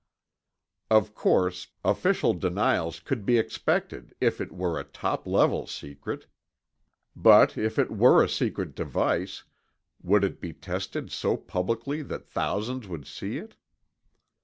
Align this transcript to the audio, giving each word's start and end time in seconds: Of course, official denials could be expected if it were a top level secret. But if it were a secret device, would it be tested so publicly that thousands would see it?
Of 0.89 1.13
course, 1.13 1.67
official 1.85 2.33
denials 2.33 2.99
could 2.99 3.23
be 3.23 3.37
expected 3.37 4.15
if 4.19 4.41
it 4.41 4.51
were 4.51 4.79
a 4.79 4.83
top 4.83 5.27
level 5.27 5.67
secret. 5.67 6.25
But 7.15 7.55
if 7.55 7.77
it 7.77 7.91
were 7.91 8.23
a 8.23 8.27
secret 8.27 8.73
device, 8.73 9.43
would 10.01 10.23
it 10.23 10.41
be 10.41 10.53
tested 10.53 11.11
so 11.11 11.37
publicly 11.37 12.01
that 12.01 12.25
thousands 12.31 12.87
would 12.87 13.05
see 13.05 13.37
it? 13.37 13.55